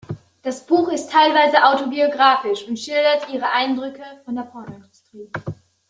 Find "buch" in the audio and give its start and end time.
0.65-0.89